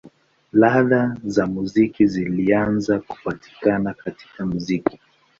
Ladha 0.53 1.15
za 1.23 1.45
muziki 1.47 2.07
zilianza 2.07 2.99
kupatikana 2.99 3.93
katika 3.93 4.45
muziki. 4.45 4.99